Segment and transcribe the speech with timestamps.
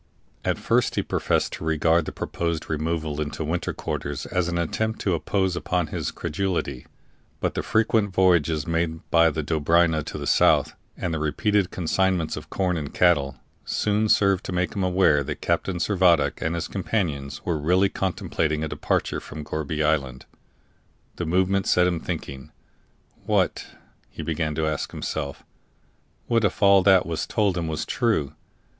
[0.43, 4.99] At first he professed to regard the proposed removal into winter quarters as an attempt
[5.01, 6.87] to impose upon his credulity;
[7.39, 12.35] but the frequent voyages made by the Dobryna to the south, and the repeated consignments
[12.35, 16.67] of corn and cattle, soon served to make him aware that Captain Servadac and his
[16.67, 20.25] companions were really contemplating a departure from Gourbi Island.
[21.17, 22.51] The movement set him thinking.
[23.27, 23.67] What,
[24.09, 25.43] he began to ask himself
[26.25, 28.33] what if all that was told him was true?